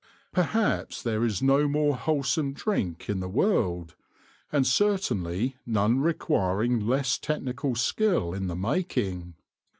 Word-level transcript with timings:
Perhaps 0.33 1.03
there 1.03 1.23
is 1.23 1.43
no 1.43 1.67
more 1.67 1.95
wholesome 1.95 2.53
drink 2.53 3.07
in 3.07 3.19
the 3.19 3.29
world, 3.29 3.93
and 4.51 4.65
certainly 4.65 5.57
none 5.63 5.99
re 5.99 6.15
quiring 6.15 6.87
less 6.87 7.19
technical 7.19 7.75
skill 7.75 8.33
in 8.33 8.47
the 8.47 8.55
making. 8.55 9.35